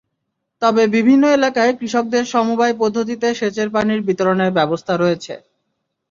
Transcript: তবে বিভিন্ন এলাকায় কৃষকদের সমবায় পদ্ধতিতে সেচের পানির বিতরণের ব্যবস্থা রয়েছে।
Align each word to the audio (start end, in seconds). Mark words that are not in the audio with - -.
তবে 0.61 0.83
বিভিন্ন 0.95 1.23
এলাকায় 1.37 1.73
কৃষকদের 1.79 2.23
সমবায় 2.25 2.75
পদ্ধতিতে 2.79 3.27
সেচের 3.39 3.69
পানির 3.75 4.01
বিতরণের 4.07 4.51
ব্যবস্থা 4.57 4.93
রয়েছে। 4.95 5.33